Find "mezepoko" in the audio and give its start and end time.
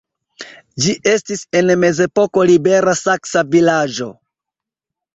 1.83-2.49